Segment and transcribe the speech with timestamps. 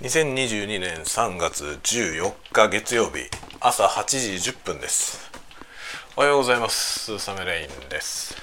[0.00, 5.30] 2022年3月14日月曜日朝8時10分です。
[6.16, 6.98] おはようございます。
[6.98, 8.34] スーサメレインです。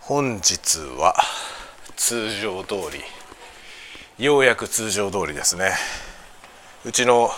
[0.00, 1.14] 本日は
[1.94, 2.74] 通常通
[4.18, 5.70] りようやく通常通りですね。
[6.84, 7.30] うちの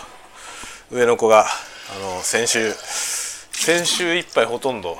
[0.89, 4.97] 上の子があの先週先週いっぱいほとんど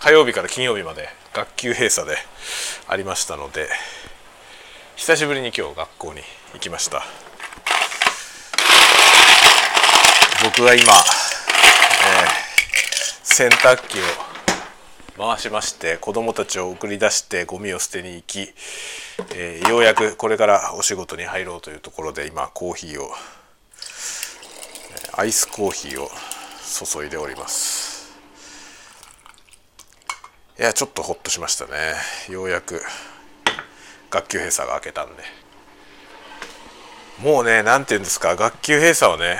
[0.00, 2.16] 火曜日から金曜日まで学級閉鎖で
[2.88, 3.68] ありましたので
[4.96, 6.20] 久しぶりに今日学校に
[6.54, 7.02] 行きました。
[10.44, 10.94] 僕は今、えー、
[13.22, 14.02] 洗濯機を
[15.18, 18.54] 回しまして子供たちを送り出してゴミを捨てに行き、
[19.34, 23.10] えー、ようやくこれからお仕事に入ろうというところで今コーヒーを
[25.16, 26.08] アイスコーヒーを
[26.84, 28.14] 注いでおります。
[30.58, 31.94] いやちょっとホッとしましたね。
[32.28, 32.80] ようやく
[34.14, 35.24] 学級閉鎖が明けたんで。
[37.20, 39.38] もうね何て言うんですか学級閉鎖はね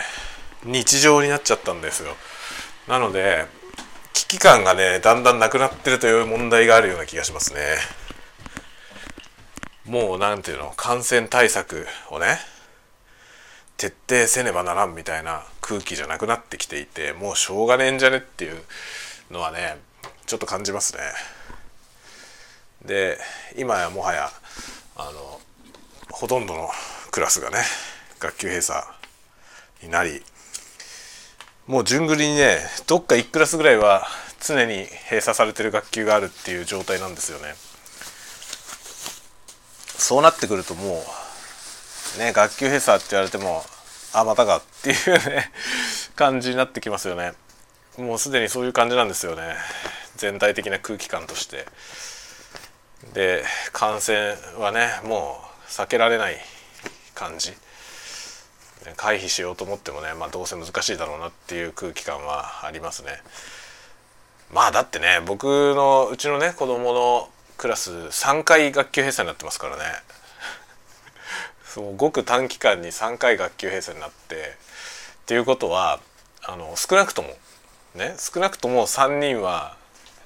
[0.64, 2.16] 日常になっちゃったんですよ。
[2.88, 3.46] なので
[4.12, 7.60] 危機感がねだんだんなくなってるという問題があるような気がしますね。
[9.86, 12.38] もう何ていうの感染対策をね
[13.76, 18.60] 徹底せねばならんみたいな空気じゃなくなってきていてもうしょうがねえんじゃねっていう
[19.30, 19.76] のはね
[20.26, 21.00] ちょっと感じますね。
[22.84, 23.18] で
[23.56, 24.30] 今やもはや
[24.96, 25.40] あの
[26.10, 26.68] ほとんどの
[27.10, 27.58] クラスがね
[28.20, 28.84] 学級閉鎖
[29.82, 30.22] になり
[31.66, 34.06] もう順繰りにねどっか1クラスぐらいは
[34.40, 37.54] 常に閉鎖されてる学級があるっていう状態なんですよね。
[39.96, 41.02] そうなってくるとも
[42.16, 43.64] うね学級閉鎖って言われても
[44.12, 45.50] あまたかっていうね
[46.14, 47.32] 感じになってきますよね。
[47.96, 49.54] もうすでにそういう感じなんですよね
[50.16, 51.66] 全体的な空気感として。
[53.12, 56.36] で感染はねもう避けられない
[57.14, 57.52] 感じ
[58.96, 63.12] 回避しようと思ってもね、まあ、どうせ難しいだろうなっていう空気感はありますね。
[64.52, 69.82] まあだってね僕のうちのね子供のクラス3回学級閉鎖になってますからね
[71.64, 75.98] そうごく短期間に3回学級閉鎖になってっていうことは
[76.42, 77.36] あの少なくとも
[77.94, 79.76] ね少なくとも3人は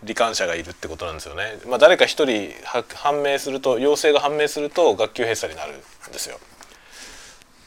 [0.05, 1.59] 罹患者がいるってことなんですよね。
[1.67, 2.53] まあ、誰か一人
[2.95, 6.39] 判明すると陽性が判明すると学級閉鎖になるんですよ。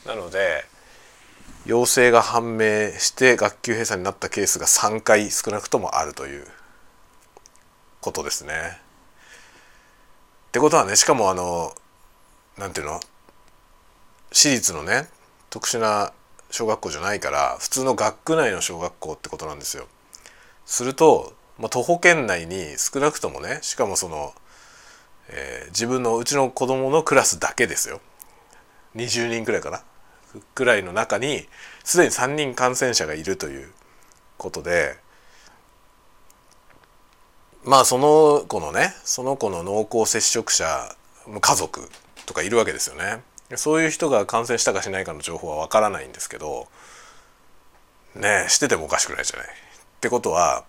[0.05, 0.65] なので
[1.65, 6.47] 陽性が判明して学級閉鎖になったケースが3回少なくともあるという
[7.99, 8.79] ことですね。
[10.47, 11.73] ってことはねしかもあの
[12.57, 12.99] 何ていうの
[14.31, 15.07] 私立のね
[15.49, 16.13] 特殊な
[16.49, 19.87] 小学校じゃないから普通の学区内の小学校ってことなんですよ。
[20.65, 24.33] するとまあ、徒歩圏内に少なくともねしかもその、
[25.29, 28.01] えー、自分のうちの子供のクラスだけですよ
[28.95, 29.83] 20人くらいかな
[30.55, 31.45] くらいの中に
[31.83, 33.71] すでに3人感染者がいるという
[34.37, 34.95] ことで
[37.63, 40.95] まあその子のねその子の濃厚接触者
[41.39, 41.87] 家族
[42.25, 43.21] とかいるわけですよね。
[43.55, 46.69] そういう人が感染したかしないかの情報はわからないんですけど
[48.15, 49.47] ねしててもおかしくないじゃない。
[49.47, 49.49] っ
[49.99, 50.63] てことは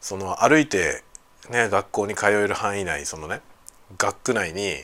[0.00, 1.02] その歩いて
[1.50, 3.40] ね学校に通える範囲内そのね
[3.96, 4.76] 学区内に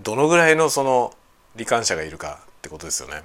[0.00, 1.14] どのぐらいのその
[1.56, 3.22] 罹患者がいるかってことですよね。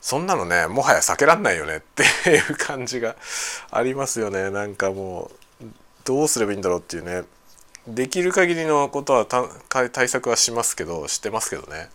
[0.00, 3.16] そんなのねもはや避けらんないよね っていう感じが
[3.70, 4.50] ありますよね。
[4.50, 5.64] なんかもう
[6.04, 7.24] どうすればいいんだろうっていうね。
[7.86, 9.26] できる限りのことは
[9.90, 11.90] 対策はしますけどしてますけどね。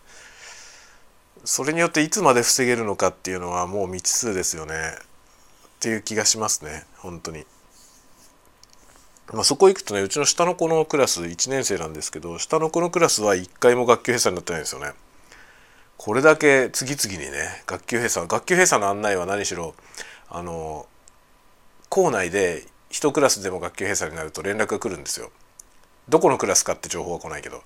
[1.44, 4.96] それによっていつまで防げるのかっていうのはもう未知数ですよね。
[5.84, 7.44] っていう気がしますね本当に。
[9.34, 14.92] まあ、そこ行くとねうちの下の子のクラス1年生なんですけど下の子のクラスは1回も学級閉鎖になってないんですよね。
[15.98, 19.74] これだけ次々にね学級閉鎖学級閉鎖の案内は何しろ
[20.30, 20.86] あの
[21.90, 25.30] 校内で1クラスでも学級閉鎖になると連絡が来るんですよ。
[26.08, 27.62] どこのクラスかって情報は来ないけど。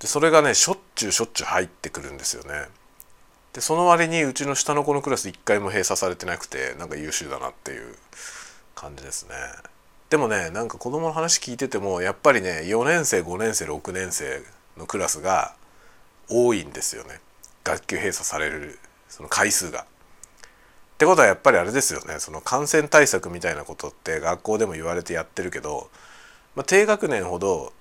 [0.00, 2.66] でそれがねしょっちゅうしょっちゅう入ってくるんですよね。
[3.58, 7.96] でその割にうちの下の子のクラス1回も閉鎖されてなくてなんか優秀だなっていう
[8.76, 9.34] 感じですね。
[10.10, 14.44] でもねなんか子供の話聞いててもやっぱりね4年生5年生6年生
[14.76, 15.56] のクラスが
[16.30, 17.18] 多いんですよね
[17.64, 18.78] 学級閉鎖される
[19.08, 19.80] その回数が。
[19.80, 19.86] っ
[20.98, 25.90] てことはやっぱりあれですよねその感染対策みたいなことって学校でも言われてやってるけど、
[26.54, 27.72] まあ、低学年ほど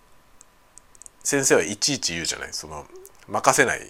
[1.23, 2.87] 先生はいちいち言うじゃないその
[3.27, 3.81] 任せない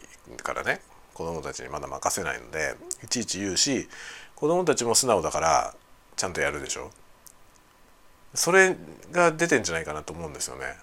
[0.43, 0.81] からね
[1.17, 3.89] 子どもたちにまだ任せないのでいちいち言うし
[4.35, 5.73] 子どもたちも素直だから
[6.15, 6.91] ちゃんとやるでしょ。
[8.33, 8.75] それ
[9.11, 10.75] が出てんじゃないかなと思うんですよね。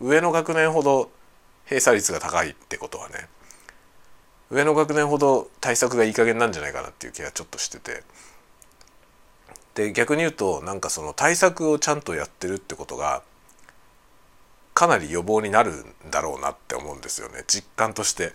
[0.00, 1.10] 上の学年ほど
[1.64, 3.28] 閉閉鎖率が高いってことはね。
[4.50, 8.02] 上の学年ほど対策がいい加減なんじゃないかなっていう気がちょっとしてて。
[9.74, 13.22] で逆に言うとなんかその対策をちゃんとやってるってことが
[14.74, 17.44] かなり予防になるんだろうなって思うんですよね。
[17.46, 18.32] 実感として。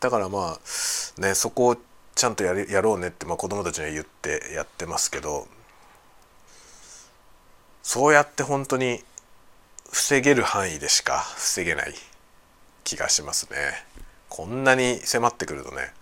[0.00, 1.76] だからまあねそこを
[2.14, 5.46] ちゃんとややろうねって、まあ、子供たちには言ってやってますけど
[7.82, 9.00] そうやって本当に
[9.92, 11.94] 防げる範囲でしか防げない
[12.84, 13.56] 気がしますね。
[14.28, 15.92] こんなに迫ってくるとね。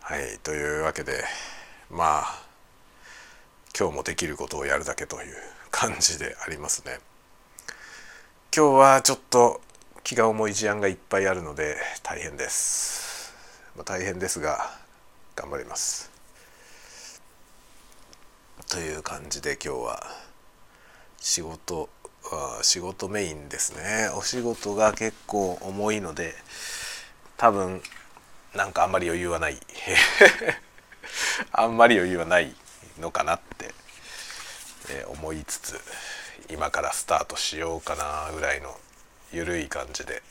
[0.00, 1.24] はいというわけで
[1.90, 2.42] まあ
[3.78, 5.34] 今日もできることをやるだけという
[5.70, 6.98] 感じでありますね。
[8.54, 9.60] 今日はちょっと
[10.06, 13.34] 気が重い事案がいっぱいあるので大変です、
[13.74, 14.70] まあ、大変ですが
[15.34, 16.12] 頑張ります。
[18.70, 20.02] という感じで今日は
[21.18, 21.88] 仕事
[22.62, 24.08] 仕事メインですね。
[24.16, 26.34] お仕事が結構重いので
[27.36, 27.82] 多分
[28.54, 29.58] なんかあんまり余裕はない。
[31.50, 32.54] あんまり余裕はない
[33.00, 33.74] のかなって、
[34.88, 35.80] え思いつつ
[36.48, 38.78] 今からスタートしようかなぐらいの
[39.32, 40.22] 緩い感じで、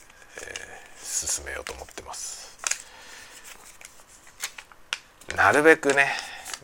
[0.42, 2.58] えー、進めようと思ってます。
[5.36, 6.08] なるべくね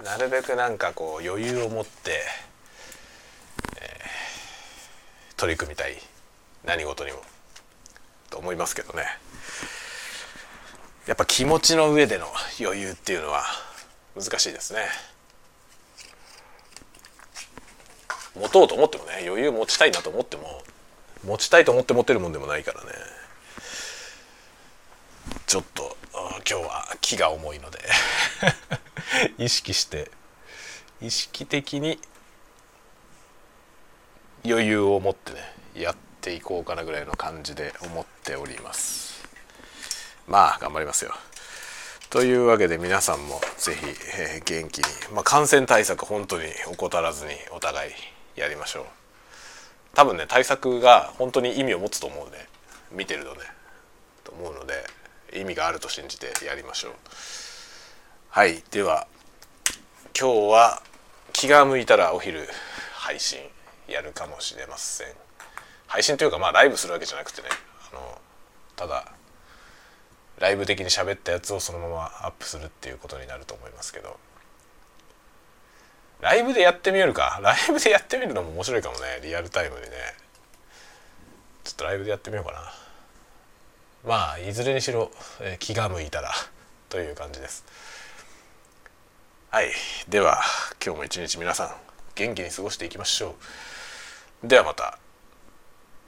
[0.04, 2.22] なるべくなんかこう余裕を持って
[5.42, 5.96] 取り組みたい。
[6.64, 7.18] 何事にも。
[8.30, 9.06] と思いますけどね。
[11.08, 12.28] やっぱ気持ちの上での
[12.60, 13.44] 余裕っていうのは
[14.16, 14.82] 難しいですね。
[18.40, 20.62] 持とうと思ってもね余裕持ちたいなと思っても
[21.24, 22.88] 持ちたいと思って持てるもんでもないからね。
[25.46, 25.98] ちょっと
[26.50, 27.80] 今日は気が重いので。
[29.38, 30.10] 意識して
[31.02, 32.00] 意識的に
[34.46, 39.24] 余裕を持ってねやっていこうかなぐらいの感じで思っております。
[40.28, 41.14] まあ頑張りますよ。
[42.10, 43.86] というわけで皆さんも是非、
[44.42, 44.84] 元気に、
[45.14, 47.94] まあ、感染対策本当に怠らずにお互い
[48.36, 49.01] やりましょう。
[49.94, 52.48] 多分ね対策が本当に意味を持つと思うね。
[52.92, 53.40] 見てるとね。
[54.24, 54.84] と思うので
[55.34, 56.94] 意味があると信じてやりましょう。
[58.30, 59.08] はいでは
[60.18, 60.82] 今日は
[61.34, 62.48] 気が向いたらお昼
[62.94, 63.40] 配信
[63.88, 65.08] やるかもしれません。
[65.88, 67.50] 配信というかまあライブするわけじゃなくてね。
[67.92, 68.22] あの
[68.76, 69.12] ただ
[70.40, 74.18] ライブ的に喋ったやつをそのままアップするっていうことになると思いますけど。
[76.22, 77.40] ライブでやってみるか。
[77.44, 79.20] ライブでやってみるのも面白いかもね。
[79.24, 79.92] リアルタイムでね。
[81.64, 82.74] ちょっとライブでやってみようかな。
[84.06, 86.32] まあいずれにしろ、えー、気が向いたら
[86.90, 87.66] という感じです。
[89.50, 89.72] はい。
[90.10, 90.42] では
[90.84, 91.72] 今日も一日皆さん
[92.16, 93.36] 元気に過ごしていきましょ
[94.44, 94.48] う。
[94.48, 94.98] ではまた。